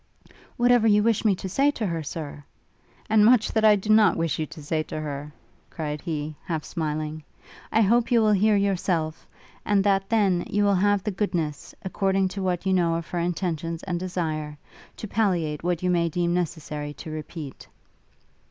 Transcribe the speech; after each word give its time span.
'Whatever 0.57 0.87
you 0.87 1.03
wish 1.03 1.23
me 1.23 1.35
to 1.35 1.47
say 1.47 1.69
to 1.69 1.85
her, 1.85 2.01
Sir,' 2.01 2.43
'And 3.07 3.23
much 3.23 3.51
that 3.51 3.63
I 3.63 3.75
do 3.75 3.89
not 3.91 4.17
wish 4.17 4.39
you 4.39 4.47
to 4.47 4.63
say 4.63 4.81
to 4.81 4.99
her,' 4.99 5.31
cried 5.69 6.01
he, 6.01 6.33
half 6.43 6.63
smiling, 6.63 7.21
'I 7.71 7.81
hope 7.81 8.11
you 8.11 8.19
will 8.19 8.31
hear 8.31 8.55
yourself! 8.55 9.27
and 9.63 9.83
that 9.83 10.09
then, 10.09 10.43
you 10.49 10.63
will 10.63 10.73
have 10.73 11.03
the 11.03 11.11
goodness, 11.11 11.75
according 11.83 12.29
to 12.29 12.41
what 12.41 12.65
you 12.65 12.73
know 12.73 12.95
of 12.95 13.09
her 13.09 13.19
intentions 13.19 13.83
and 13.83 13.99
desire, 13.99 14.57
to 14.97 15.07
palliate 15.07 15.61
what 15.61 15.83
you 15.83 15.91
may 15.91 16.09
deem 16.09 16.33
necessary 16.33 16.95
to 16.95 17.11
repeat.' 17.11 17.67